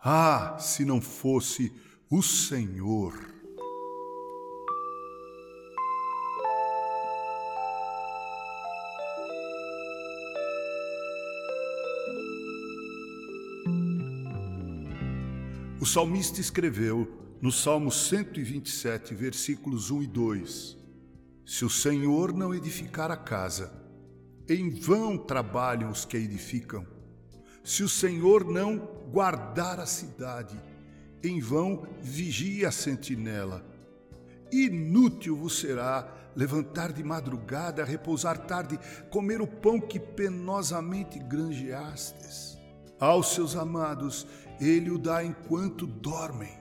Ah, 0.00 0.56
se 0.60 0.84
não 0.84 1.00
fosse 1.00 1.72
o 2.08 2.22
Senhor! 2.22 3.14
O 15.80 15.84
salmista 15.84 16.40
escreveu 16.40 17.36
no 17.42 17.50
Salmo 17.50 17.90
127, 17.90 19.16
versículos 19.16 19.90
1 19.90 20.04
e 20.04 20.06
2: 20.06 20.76
Se 21.44 21.64
o 21.64 21.70
Senhor 21.70 22.32
não 22.32 22.54
edificar 22.54 23.10
a 23.10 23.16
casa, 23.16 23.72
em 24.48 24.70
vão 24.70 25.18
trabalham 25.18 25.90
os 25.90 26.04
que 26.04 26.16
edificam. 26.16 26.86
Se 27.64 27.82
o 27.82 27.88
Senhor 27.88 28.44
não 28.44 28.97
guardar 29.10 29.80
a 29.80 29.86
cidade, 29.86 30.60
em 31.22 31.40
vão 31.40 31.86
vigia 32.00 32.68
a 32.68 32.72
sentinela. 32.72 33.64
Inútil 34.50 35.36
vos 35.36 35.58
será 35.58 36.08
levantar 36.34 36.92
de 36.92 37.02
madrugada, 37.02 37.84
repousar 37.84 38.38
tarde, 38.38 38.78
comer 39.10 39.40
o 39.40 39.46
pão 39.46 39.80
que 39.80 39.98
penosamente 39.98 41.18
granjeastes. 41.18 42.56
Aos 43.00 43.34
seus 43.34 43.56
amados, 43.56 44.26
ele 44.60 44.90
o 44.90 44.98
dá 44.98 45.24
enquanto 45.24 45.86
dormem. 45.86 46.56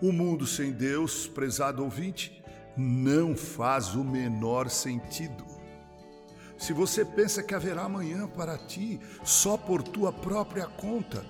O 0.00 0.12
mundo 0.12 0.46
sem 0.46 0.72
Deus, 0.72 1.26
prezado 1.26 1.82
ouvinte, 1.82 2.42
não 2.76 3.36
faz 3.36 3.94
o 3.94 4.04
menor 4.04 4.68
sentido. 4.68 5.44
Se 6.58 6.72
você 6.72 7.04
pensa 7.04 7.42
que 7.42 7.54
haverá 7.54 7.84
amanhã 7.84 8.26
para 8.26 8.56
ti 8.56 9.00
só 9.22 9.56
por 9.56 9.82
tua 9.82 10.12
própria 10.12 10.66
conta, 10.66 11.24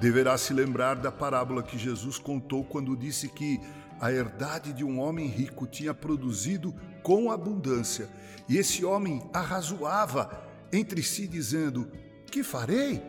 deverá 0.00 0.36
se 0.36 0.52
lembrar 0.52 0.96
da 0.96 1.10
parábola 1.10 1.62
que 1.62 1.78
Jesus 1.78 2.18
contou 2.18 2.64
quando 2.64 2.96
disse 2.96 3.28
que 3.28 3.60
a 4.00 4.12
herdade 4.12 4.72
de 4.72 4.84
um 4.84 4.98
homem 5.00 5.26
rico 5.26 5.66
tinha 5.66 5.94
produzido 5.94 6.74
com 7.02 7.30
abundância, 7.30 8.08
e 8.48 8.56
esse 8.56 8.84
homem 8.84 9.22
arrazoava 9.32 10.42
entre 10.72 11.02
si, 11.02 11.26
dizendo: 11.26 11.90
Que 12.26 12.42
farei? 12.42 13.02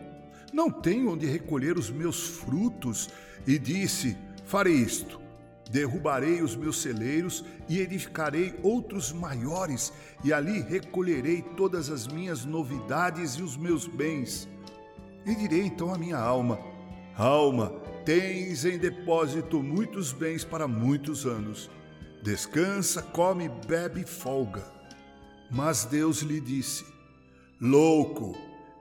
Não 0.52 0.70
tenho 0.70 1.10
onde 1.10 1.26
recolher 1.26 1.76
os 1.76 1.90
meus 1.90 2.28
frutos. 2.28 3.10
E 3.46 3.58
disse: 3.58 4.16
Farei 4.44 4.74
isto 4.74 5.26
Derrubarei 5.70 6.42
os 6.42 6.54
meus 6.54 6.80
celeiros 6.80 7.44
e 7.68 7.80
edificarei 7.80 8.54
outros 8.62 9.12
maiores, 9.12 9.92
e 10.22 10.32
ali 10.32 10.60
recolherei 10.60 11.42
todas 11.42 11.90
as 11.90 12.06
minhas 12.06 12.44
novidades 12.44 13.32
e 13.32 13.42
os 13.42 13.56
meus 13.56 13.86
bens. 13.86 14.48
E 15.24 15.34
direi 15.34 15.62
então 15.62 15.92
à 15.92 15.98
minha 15.98 16.18
alma: 16.18 16.60
Alma, 17.16 17.70
tens 18.04 18.66
em 18.66 18.76
depósito 18.76 19.62
muitos 19.62 20.12
bens 20.12 20.44
para 20.44 20.68
muitos 20.68 21.24
anos. 21.24 21.70
Descansa, 22.22 23.00
come, 23.02 23.48
bebe 23.48 24.02
e 24.02 24.06
folga. 24.06 24.62
Mas 25.50 25.86
Deus 25.86 26.20
lhe 26.20 26.38
disse: 26.40 26.84
Louco, 27.58 28.36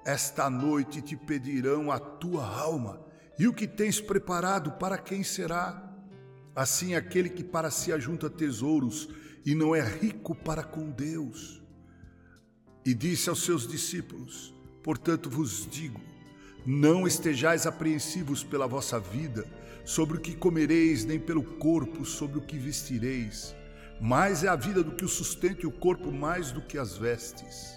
esta 0.06 0.50
noite 0.50 1.02
te 1.02 1.16
pedirão 1.16 1.90
a 1.90 1.98
tua 1.98 2.46
alma, 2.46 3.00
e 3.40 3.48
o 3.48 3.54
que 3.54 3.66
tens 3.66 4.02
preparado 4.02 4.72
para 4.74 4.98
quem 4.98 5.24
será? 5.24 5.96
Assim, 6.54 6.94
aquele 6.94 7.30
que 7.30 7.44
para 7.44 7.72
si 7.72 7.94
ajunta 7.94 8.30
tesouros 8.30 9.08
e 9.46 9.56
não 9.56 9.74
é 9.74 9.82
rico 9.82 10.36
para 10.36 10.64
com 10.64 10.90
Deus. 10.90 11.62
E 12.86 12.94
disse 12.94 13.30
aos 13.30 13.44
seus 13.44 13.66
discípulos: 13.66 14.54
Portanto 14.84 15.30
vos 15.30 15.66
digo, 15.72 16.02
não 16.66 17.06
estejais 17.06 17.68
apreensivos 17.68 18.44
pela 18.44 18.68
vossa 18.68 19.00
vida, 19.00 19.46
sobre 19.86 20.18
o 20.18 20.20
que 20.20 20.36
comereis, 20.36 21.06
nem 21.06 21.20
pelo 21.20 21.44
corpo, 21.44 22.04
sobre 22.04 22.40
o 22.40 22.42
que 22.42 22.58
vestireis. 22.58 23.56
Mais 24.02 24.44
é 24.44 24.48
a 24.48 24.56
vida 24.56 24.84
do 24.84 24.96
que 24.96 25.06
o 25.06 25.10
sustento 25.10 25.64
e 25.64 25.68
o 25.68 25.72
corpo 25.72 26.12
mais 26.12 26.52
do 26.52 26.62
que 26.62 26.78
as 26.78 26.98
vestes. 26.98 27.76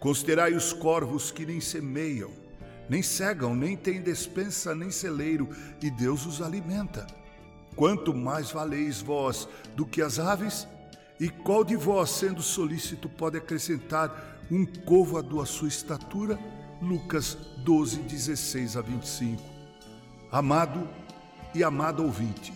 Considerai 0.00 0.54
os 0.54 0.72
corvos 0.72 1.30
que 1.30 1.44
nem 1.44 1.60
semeiam, 1.60 2.30
nem 2.88 3.02
cegam, 3.02 3.54
nem 3.54 3.76
têm 3.76 4.00
despensa, 4.00 4.74
nem 4.74 4.90
celeiro, 4.90 5.48
e 5.82 5.90
Deus 5.90 6.24
os 6.24 6.40
alimenta. 6.40 7.06
Quanto 7.76 8.14
mais 8.14 8.50
valeis 8.50 9.02
vós 9.02 9.46
do 9.76 9.84
que 9.84 10.00
as 10.00 10.18
aves? 10.18 10.66
E 11.20 11.28
qual 11.28 11.62
de 11.62 11.76
vós, 11.76 12.10
sendo 12.10 12.42
solícito, 12.42 13.08
pode 13.08 13.36
acrescentar 13.36 14.46
um 14.50 14.64
côvado 14.64 15.40
à 15.40 15.46
sua 15.46 15.68
estatura? 15.68 16.38
Lucas 16.80 17.36
12, 17.64 18.02
16 18.02 18.76
a 18.76 18.80
25. 18.80 19.42
Amado 20.30 20.88
e 21.54 21.64
amado 21.64 22.04
ouvinte, 22.04 22.52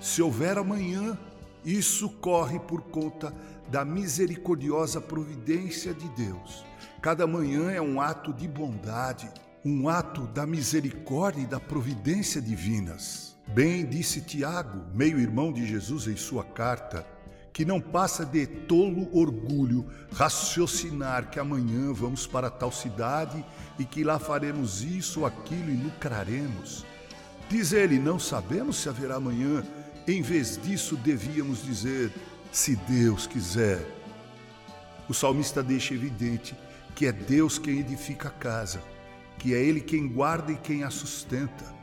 se 0.00 0.20
houver 0.20 0.58
amanhã, 0.58 1.16
isso 1.64 2.08
corre 2.08 2.58
por 2.58 2.82
conta 2.82 3.32
da 3.70 3.84
misericordiosa 3.84 5.00
providência 5.00 5.94
de 5.94 6.08
Deus. 6.10 6.64
Cada 7.00 7.24
manhã 7.26 7.70
é 7.70 7.80
um 7.80 8.00
ato 8.00 8.32
de 8.32 8.48
bondade, 8.48 9.30
um 9.64 9.88
ato 9.88 10.22
da 10.28 10.44
misericórdia 10.44 11.42
e 11.42 11.46
da 11.46 11.60
providência 11.60 12.40
divinas. 12.40 13.36
Bem 13.46 13.86
disse 13.86 14.22
Tiago, 14.22 14.84
meio-irmão 14.92 15.52
de 15.52 15.64
Jesus, 15.64 16.08
em 16.08 16.16
sua 16.16 16.42
carta, 16.42 17.06
que 17.52 17.64
não 17.64 17.80
passa 17.80 18.24
de 18.24 18.46
tolo 18.46 19.08
orgulho 19.16 19.86
raciocinar 20.12 21.30
que 21.30 21.38
amanhã 21.38 21.92
vamos 21.92 22.26
para 22.26 22.50
tal 22.50 22.72
cidade 22.72 23.44
e 23.78 23.84
que 23.84 24.02
lá 24.02 24.18
faremos 24.18 24.82
isso 24.82 25.20
ou 25.20 25.26
aquilo 25.26 25.70
e 25.70 25.76
lucraremos. 25.76 26.84
Diz 27.48 27.72
ele: 27.72 27.98
Não 27.98 28.18
sabemos 28.18 28.76
se 28.76 28.88
haverá 28.88 29.16
amanhã. 29.16 29.62
Em 30.06 30.22
vez 30.22 30.58
disso, 30.60 30.96
devíamos 30.96 31.62
dizer: 31.62 32.12
Se 32.50 32.76
Deus 32.76 33.26
quiser. 33.26 33.84
O 35.08 35.14
salmista 35.14 35.62
deixa 35.62 35.94
evidente 35.94 36.54
que 36.94 37.06
é 37.06 37.12
Deus 37.12 37.58
quem 37.58 37.80
edifica 37.80 38.28
a 38.28 38.32
casa, 38.32 38.82
que 39.38 39.54
é 39.54 39.58
Ele 39.58 39.80
quem 39.80 40.08
guarda 40.08 40.52
e 40.52 40.56
quem 40.56 40.84
a 40.84 40.90
sustenta 40.90 41.82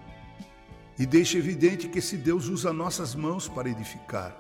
e 1.00 1.06
deixa 1.06 1.38
evidente 1.38 1.88
que 1.88 2.00
esse 2.00 2.18
Deus 2.18 2.50
usa 2.50 2.74
nossas 2.74 3.16
mãos 3.16 3.48
para 3.48 3.70
edificar. 3.70 4.36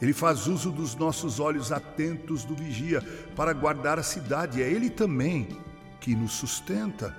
Ele 0.00 0.12
faz 0.12 0.46
uso 0.46 0.70
dos 0.70 0.94
nossos 0.94 1.38
olhos 1.38 1.70
atentos 1.70 2.44
do 2.44 2.54
vigia 2.54 3.02
para 3.36 3.52
guardar 3.52 3.98
a 3.98 4.02
cidade. 4.02 4.62
É 4.62 4.68
Ele 4.68 4.88
também 4.88 5.48
que 6.00 6.14
nos 6.14 6.32
sustenta. 6.32 7.14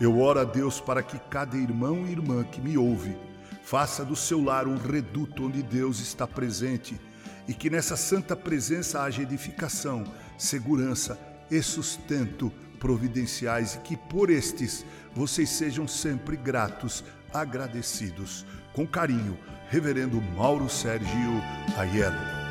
Eu 0.00 0.18
oro 0.20 0.40
a 0.40 0.44
Deus 0.44 0.80
para 0.80 1.02
que 1.02 1.18
cada 1.30 1.56
irmão 1.56 2.06
e 2.06 2.12
irmã 2.12 2.44
que 2.44 2.60
me 2.60 2.78
ouve 2.78 3.16
faça 3.64 4.04
do 4.04 4.14
seu 4.14 4.42
lar 4.42 4.68
um 4.68 4.76
reduto 4.76 5.46
onde 5.46 5.62
Deus 5.62 5.98
está 6.00 6.26
presente 6.26 7.00
e 7.48 7.54
que 7.54 7.70
nessa 7.70 7.96
santa 7.96 8.36
presença 8.36 9.02
haja 9.02 9.22
edificação, 9.22 10.04
segurança 10.38 11.18
e 11.50 11.62
sustento 11.62 12.52
providenciais 12.74 13.74
e 13.74 13.78
que 13.78 13.96
por 13.96 14.30
estes 14.30 14.84
vocês 15.14 15.48
sejam 15.48 15.86
sempre 15.88 16.36
gratos 16.36 17.04
agradecidos. 17.32 18.44
Com 18.72 18.86
carinho, 18.86 19.38
Reverendo 19.68 20.20
Mauro 20.20 20.68
Sérgio 20.68 21.42
Aiello. 21.76 22.43